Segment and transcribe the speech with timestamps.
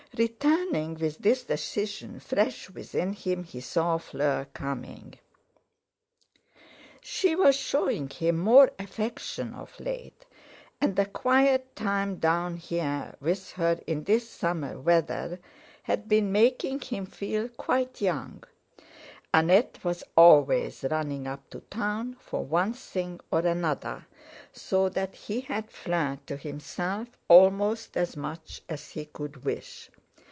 [0.17, 5.13] Returning with this decision fresh within him, he saw Fleur coming.
[6.99, 10.25] She was showing him more affection of late,
[10.81, 15.39] and the quiet time down here with her in this summer weather
[15.83, 18.43] had been making him feel quite young;
[19.33, 24.05] Annette was always running up to Town for one thing or another,
[24.51, 29.89] so that he had Fleur to himself almost as much as he could wish.